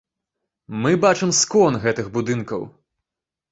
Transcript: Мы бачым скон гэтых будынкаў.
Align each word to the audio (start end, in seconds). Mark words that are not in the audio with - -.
Мы 0.85 0.91
бачым 1.03 1.35
скон 1.41 1.79
гэтых 1.85 2.11
будынкаў. 2.19 2.61